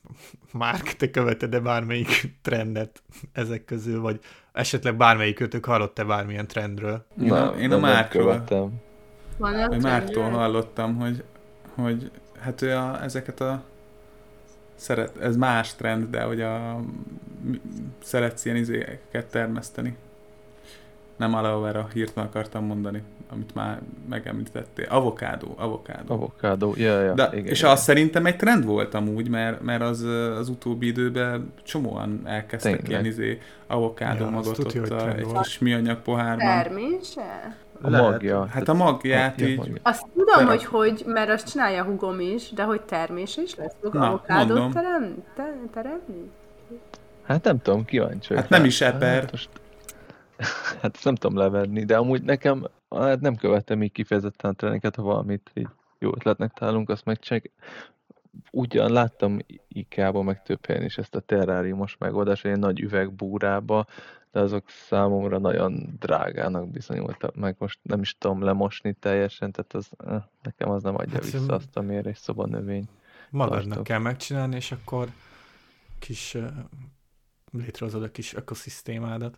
Márk, 0.51 0.83
te 0.95 1.09
követed-e 1.11 1.59
bármelyik 1.59 2.33
trendet 2.41 3.01
ezek 3.31 3.65
közül, 3.65 4.01
vagy 4.01 4.19
esetleg 4.51 4.97
bármelyikőtök 4.97 5.65
hallott-e 5.65 6.03
bármilyen 6.03 6.47
trendről? 6.47 7.05
Én 7.21 7.31
a- 7.31 7.55
én 7.59 7.71
a 7.71 7.79
Márkról. 7.79 8.43
Mártól 9.37 10.13
trendek? 10.13 10.33
hallottam, 10.33 10.95
hogy, 10.95 11.23
hogy 11.75 12.11
hát 12.39 12.61
ő 12.61 12.75
a, 12.75 13.03
ezeket 13.03 13.41
a 13.41 13.63
szeret, 14.75 15.17
ez 15.17 15.35
más 15.35 15.75
trend, 15.75 16.09
de 16.09 16.23
hogy 16.23 16.41
a 16.41 16.79
szeretsz 18.03 18.45
ilyen 18.45 18.57
izéket 18.57 19.25
termeszteni. 19.29 19.95
Nem 21.15 21.33
aloe 21.33 21.61
vera, 21.71 21.87
hirtelen 21.93 22.29
akartam 22.29 22.65
mondani, 22.65 23.03
amit 23.33 23.53
már 23.55 23.79
megemlítettél. 24.09 24.85
Avokádó, 24.89 25.53
avokádó. 25.57 26.13
Avokádó, 26.13 26.73
ja, 26.77 27.01
ja, 27.01 27.13
De, 27.13 27.29
igen, 27.33 27.45
és 27.45 27.59
igen. 27.59 27.71
az 27.71 27.81
szerintem 27.81 28.25
egy 28.25 28.35
trend 28.35 28.65
volt 28.65 28.93
amúgy, 28.93 29.29
mert, 29.29 29.61
mert 29.61 29.81
az, 29.81 30.01
az 30.39 30.49
utóbbi 30.49 30.87
időben 30.87 31.53
csomóan 31.63 32.21
elkezdtek 32.25 32.71
Tényleg. 32.71 32.89
ilyen 32.89 33.05
izé 33.05 33.39
avokádó 33.67 34.23
Ja, 34.23 34.29
magot 34.29 34.55
tudja, 34.55 34.81
ott 34.81 34.89
a, 34.89 35.15
egy 35.15 35.23
volt. 35.23 35.41
kis 35.45 35.59
műanyag 35.59 35.97
pohárban. 36.01 36.47
Termése? 36.63 37.55
A 37.81 37.89
Lehet. 37.89 38.11
magja. 38.11 38.45
Hát 38.45 38.67
a 38.69 38.73
magját 38.73 39.39
Ja, 39.41 39.47
így, 39.47 39.57
magja. 39.57 39.73
Azt 39.81 40.05
tudom, 40.13 40.25
Terem- 40.33 40.49
hogy 40.49 40.65
hogy, 40.65 41.03
mert 41.05 41.29
azt 41.29 41.51
csinálja 41.51 41.81
a 41.81 41.85
hugom 41.85 42.19
is, 42.19 42.51
de 42.51 42.63
hogy 42.63 42.81
termés 42.81 43.37
is 43.37 43.55
lesz? 43.55 43.73
Fog 43.81 43.93
Na, 43.93 44.07
avokádót 44.07 44.73
terem, 44.73 45.23
te, 45.35 45.53
teremni? 45.73 46.29
Hát 47.23 47.43
nem 47.43 47.61
tudom, 47.61 47.85
kíváncsi 47.85 48.35
Hát 48.35 48.49
nem 48.49 48.65
is 48.65 48.81
eper. 48.81 49.19
Hát, 49.21 49.31
most, 49.31 49.49
hát 50.81 50.99
nem 51.03 51.15
tudom 51.15 51.37
levenni, 51.37 51.85
de 51.85 51.97
amúgy 51.97 52.23
nekem 52.23 52.67
hát 52.89 53.19
nem 53.19 53.35
követem 53.35 53.83
így 53.83 53.91
kifejezetten 53.91 54.51
a 54.51 54.53
trendeket, 54.53 54.95
ha 54.95 55.01
valamit 55.01 55.51
így 55.53 55.67
jó 55.99 56.09
ötletnek 56.15 56.53
találunk, 56.53 56.89
azt 56.89 57.05
megcsináljuk. 57.05 57.53
Ugyan 58.51 58.91
láttam 58.91 59.39
IKEA-ban 59.67 60.25
meg 60.25 60.43
több 60.43 60.65
helyen 60.65 60.83
is 60.83 60.97
ezt 60.97 61.15
a 61.15 61.19
terráriumos 61.19 61.97
megoldást, 61.97 62.45
egy 62.45 62.59
nagy 62.59 62.79
üvegbúrába, 62.79 63.85
de 64.31 64.39
azok 64.39 64.69
számomra 64.69 65.37
nagyon 65.37 65.95
drágának 65.99 66.69
bizonyultak, 66.69 67.35
meg 67.35 67.55
most 67.59 67.79
nem 67.81 68.01
is 68.01 68.17
tudom 68.17 68.43
lemosni 68.43 68.93
teljesen, 68.93 69.51
tehát 69.51 69.73
az, 69.73 69.89
eh, 70.05 70.23
nekem 70.41 70.69
az 70.69 70.83
nem 70.83 70.95
adja 70.95 71.13
Hát 71.13 71.31
vissza 71.31 71.53
azt, 71.53 71.77
amiért 71.77 72.05
egy 72.05 72.15
szobanövény. 72.15 72.87
Magadnak 73.29 73.67
Tartok. 73.67 73.83
kell 73.83 73.99
megcsinálni, 73.99 74.55
és 74.55 74.71
akkor 74.71 75.09
kis 75.99 76.33
uh, 76.33 76.47
létrehozod 77.51 78.03
a 78.03 78.11
kis 78.11 78.33
ökoszisztémádat. 78.33 79.37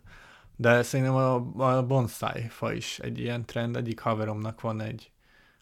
De 0.56 0.82
szerintem 0.82 1.14
a, 1.14 1.34
a 1.76 1.86
bonsai 1.86 2.48
fa 2.48 2.72
is 2.72 2.98
egy 2.98 3.18
ilyen 3.18 3.44
trend. 3.44 3.76
Egyik 3.76 4.00
haveromnak 4.00 4.60
van 4.60 4.80
egy 4.80 5.10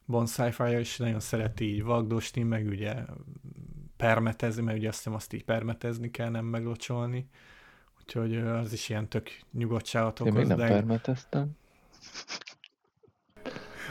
bonsai 0.04 0.50
faja, 0.50 0.78
és 0.78 0.96
nagyon 0.96 1.20
szereti 1.20 1.74
így 1.74 1.82
vagdosni, 1.82 2.42
meg 2.42 2.66
ugye 2.66 2.94
permetezni, 3.96 4.62
mert 4.62 4.78
ugye 4.78 4.88
azt 4.88 4.96
hiszem 4.96 5.14
azt 5.14 5.32
így 5.32 5.44
permetezni 5.44 6.10
kell, 6.10 6.28
nem 6.28 6.44
meglocsolni. 6.44 7.28
Úgyhogy 8.00 8.36
az 8.36 8.72
is 8.72 8.88
ilyen 8.88 9.08
tök 9.08 9.30
nyugodtságot 9.52 10.20
Én 10.20 10.32
még 10.32 10.34
okoz. 10.34 10.48
nem 10.48 10.58
de 10.58 10.66
permeteztem. 10.66 11.50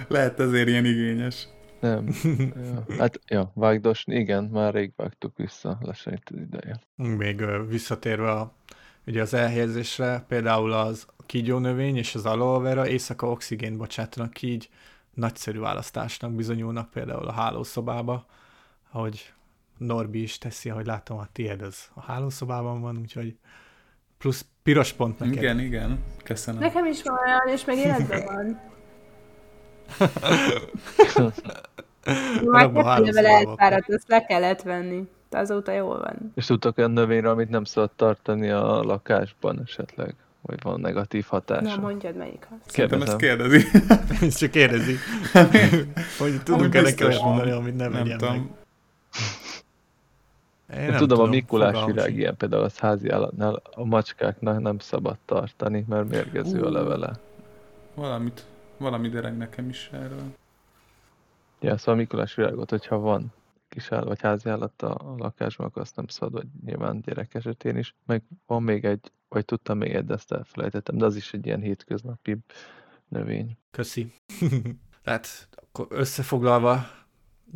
Lehet 0.08 0.40
ezért 0.40 0.68
ilyen 0.68 0.86
igényes. 0.86 1.48
Nem. 1.80 2.08
ja. 2.56 2.86
Hát, 2.98 3.20
ja, 3.28 3.52
vágdosni, 3.56 4.16
igen, 4.16 4.44
már 4.44 4.74
rég 4.74 4.94
vágtuk 4.96 5.38
vissza, 5.38 5.78
lassan 5.82 6.14
itt 6.14 6.30
az 6.30 6.40
ideje. 6.40 6.80
Még 6.96 7.46
visszatérve 7.68 8.32
a, 8.32 8.54
ugye 9.06 9.22
az 9.22 9.34
elhelyezésre, 9.34 10.26
például 10.28 10.72
az 10.72 11.06
kígyó 11.26 11.58
növény 11.58 11.98
és 11.98 12.16
az 12.16 12.26
aloe 12.26 12.60
vera 12.60 12.88
éjszaka 12.88 13.30
oxigént 13.30 13.78
bocsátanak 13.78 14.32
ki, 14.32 14.52
így 14.52 14.70
nagyszerű 15.14 15.60
választásnak 15.60 16.32
bizonyulnak 16.32 16.90
például 16.90 17.28
a 17.28 17.32
hálószobába, 17.32 18.26
ahogy 18.92 19.34
Norbi 19.78 20.22
is 20.22 20.38
teszi, 20.38 20.70
ahogy 20.70 20.86
látom, 20.86 21.18
a 21.18 21.28
tiéd 21.32 21.62
az 21.62 21.90
a 21.94 22.02
hálószobában 22.02 22.82
van, 22.82 22.98
úgyhogy 22.98 23.36
plusz 24.18 24.46
piros 24.64 24.94
pont 24.94 25.20
neked. 25.20 25.36
Igen, 25.36 25.60
igen. 25.60 26.04
Köszönöm. 26.24 26.62
Nekem 26.62 26.86
is 26.86 27.04
van 27.04 27.18
olyan, 27.26 27.48
és 27.48 27.66
még 27.66 27.78
életben 27.78 28.26
van. 28.26 28.60
Már 32.52 32.64
Abba 32.64 32.80
a 32.80 32.96
kettő 32.96 33.08
éve 33.08 33.22
hálószobában 33.22 33.48
elfáradt, 33.48 33.90
azt 33.90 34.08
le 34.08 34.26
kellett 34.26 34.62
venni. 34.62 35.10
De 35.32 35.38
azóta 35.38 35.72
jól 35.72 36.00
van. 36.00 36.32
És 36.36 36.46
tudtok 36.46 36.78
olyan 36.78 36.92
növényre, 36.92 37.30
amit 37.30 37.50
nem 37.50 37.64
szabad 37.64 37.92
tartani 37.96 38.50
a 38.50 38.82
lakásban 38.84 39.62
esetleg? 39.66 40.16
Vagy 40.42 40.62
van 40.62 40.80
negatív 40.80 41.26
hatása? 41.28 41.76
Na, 41.76 41.82
mondjad 41.82 42.16
melyik 42.16 42.48
az. 42.50 42.72
Szerintem 42.72 43.02
ezt 43.02 43.16
kérdezi. 43.16 43.66
Ez 44.22 44.36
csak 44.36 44.52
kérdezi. 44.52 44.96
hogy 46.20 46.44
tudunk 46.44 46.64
Ami 46.64 46.78
ennek 46.78 46.84
biztos 46.84 47.08
olyat 47.08 47.24
mondani, 47.24 47.52
amit 47.52 47.76
nem, 47.76 47.92
Nem 47.92 48.08
nem 48.08 48.18
tudom. 48.18 48.34
tudom. 48.34 48.56
Én 50.84 50.92
Én 50.92 50.98
tudom, 50.98 51.20
a 51.20 51.26
Mikulás 51.26 51.86
virág 51.86 52.18
ilyen 52.18 52.38
például 52.38 52.64
az 52.64 52.78
házi 52.78 53.10
állatnál 53.10 53.62
a 53.76 53.86
macskáknak 53.86 54.62
nem 54.62 54.80
szabad 54.80 55.18
tartani, 55.26 55.86
mert 55.90 56.10
mérgező 56.10 56.62
a 56.62 56.70
Ú. 56.70 56.72
levele. 56.72 57.20
Valamit, 57.94 58.46
valami 58.78 59.10
dereg 59.10 59.38
nekem 59.38 59.70
is 59.70 59.90
erről. 59.94 60.24
Ja, 61.60 61.78
szóval 61.78 61.94
a 61.94 61.98
Mikulás 61.98 62.36
virágot, 62.36 62.70
hogyha 62.70 63.00
van 63.00 63.34
kis 63.72 63.92
állat, 63.92 64.08
vagy 64.08 64.22
házi 64.22 64.50
állat 64.50 64.82
a 64.82 64.94
a 64.94 65.16
lakásban, 65.18 65.68
akkor 65.68 65.82
azt 65.82 65.96
nem 65.96 66.08
szabad, 66.08 66.34
vagy 66.34 66.48
nyilván 66.66 67.02
gyerek 67.02 67.34
esetén 67.34 67.78
is. 67.78 67.96
Meg 68.06 68.24
van 68.46 68.64
még 68.64 68.86
egy, 68.86 69.12
vagy 69.30 69.46
tudtam 69.46 69.78
még 69.78 69.94
egy, 69.94 70.06
de 70.06 70.14
ezt 70.14 70.32
elfelejtettem, 70.32 70.98
de 70.98 71.06
az 71.06 71.16
is 71.16 71.34
egy 71.34 71.46
ilyen 71.46 71.62
hétköznapi 71.62 72.38
növény. 73.08 73.58
Köszi. 73.72 74.14
Tehát 75.04 75.48
akkor 75.64 75.88
összefoglalva, 75.90 76.88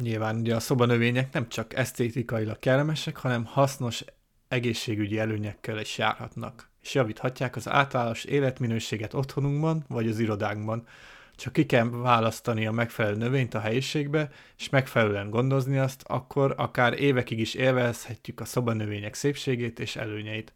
nyilván 0.02 0.36
ugye 0.36 0.56
a 0.56 0.60
szobanövények 0.60 1.34
nem 1.34 1.50
csak 1.50 1.74
esztétikailag 1.74 2.60
kellemesek, 2.60 3.18
hanem 3.18 3.46
hasznos 3.46 4.04
egészségügyi 4.48 5.20
előnyekkel 5.20 5.80
is 5.80 5.98
járhatnak, 5.98 6.70
és 6.82 6.94
javíthatják 6.94 7.56
az 7.56 7.70
általános 7.70 8.24
életminőséget 8.24 9.14
otthonunkban 9.14 9.84
vagy 9.88 10.08
az 10.08 10.20
irodánkban. 10.20 10.88
Csak 11.36 11.54
ki 11.54 11.66
kell 11.66 11.90
választani 11.90 12.66
a 12.66 12.72
megfelelő 12.72 13.16
növényt 13.16 13.54
a 13.54 13.60
helyiségbe, 13.60 14.30
és 14.58 14.70
megfelelően 14.70 15.30
gondozni 15.30 15.78
azt, 15.78 16.04
akkor 16.08 16.54
akár 16.58 17.02
évekig 17.02 17.40
is 17.40 17.54
élvezhetjük 17.54 18.40
a 18.40 18.46
szobanövények 18.46 19.14
szépségét 19.14 19.80
és 19.80 19.96
előnyeit. 19.96 20.54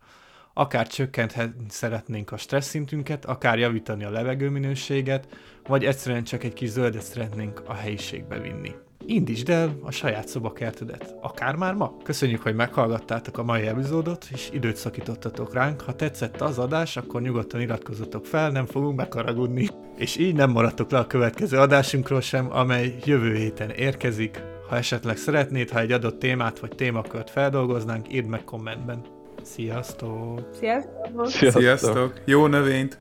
Akár 0.54 0.88
csökkenthetni 0.88 1.66
szeretnénk 1.70 2.32
a 2.32 2.38
stressz 2.38 2.70
szintünket, 2.70 3.26
akár 3.26 3.60
javítani 3.60 4.04
a 4.04 4.10
levegőminőséget, 4.10 5.28
vagy 5.68 5.86
egyszerűen 5.86 6.24
csak 6.24 6.44
egy 6.44 6.54
kis 6.54 6.70
zöldet 6.70 7.02
szeretnénk 7.02 7.64
a 7.66 7.74
helyiségbe 7.74 8.40
vinni. 8.40 8.72
Indítsd 9.06 9.50
el 9.50 9.80
a 9.84 9.92
saját 9.92 10.28
szobakertedet, 10.28 11.16
akár 11.22 11.56
már 11.56 11.74
ma. 11.74 11.98
Köszönjük, 12.04 12.42
hogy 12.42 12.56
meghallgattátok 12.56 13.38
a 13.38 13.44
mai 13.44 13.68
epizódot, 13.68 14.26
és 14.32 14.50
időt 14.54 14.76
szakítottatok 14.76 15.54
ránk. 15.54 15.82
Ha 15.82 15.96
tetszett 15.96 16.42
az 16.42 16.60
adás, 16.60 16.98
akkor 16.98 17.22
nyugodtan 17.22 17.62
iratkozzatok 17.62 18.26
fel, 18.26 18.50
nem 18.50 18.66
fogunk 18.66 18.98
megharagudni. 18.98 19.68
És 19.98 20.18
így 20.18 20.36
nem 20.36 20.52
maradtok 20.52 20.92
le 20.92 20.98
a 20.98 21.08
következő 21.08 21.58
adásunkról 21.58 22.22
sem, 22.22 22.48
amely 22.52 22.96
jövő 23.06 23.36
héten 23.36 23.70
érkezik. 23.70 24.42
Ha 24.70 24.76
esetleg 24.76 25.18
szeretnéd, 25.18 25.70
ha 25.70 25.80
egy 25.80 25.92
adott 25.92 26.20
témát 26.20 26.60
vagy 26.60 26.76
témakört 26.76 27.30
feldolgoznánk, 27.30 28.14
írd 28.14 28.28
meg 28.28 28.44
kommentben. 28.44 29.02
Sziasztok! 29.42 30.50
Sziasztok! 30.60 31.28
Sziasztok! 31.28 32.14
Jó 32.26 32.48
növényt! 32.48 32.98